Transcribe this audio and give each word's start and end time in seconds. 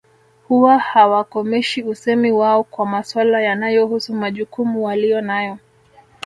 Huwa 0.47 0.77
hawakomeshi 0.79 1.83
usemi 1.83 2.31
wao 2.31 2.63
kwa 2.63 2.85
maswala 2.85 3.41
yanayohusu 3.41 4.13
majukumu 4.13 4.85
waliyo 4.85 5.21
nayo 5.21 5.57